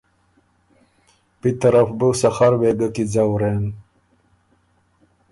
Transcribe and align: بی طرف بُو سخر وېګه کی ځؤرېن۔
بی 1.39 1.51
طرف 1.61 1.87
بُو 1.97 2.09
سخر 2.21 2.51
وېګه 2.61 2.87
کی 2.95 3.03
ځؤرېن۔ 3.13 3.63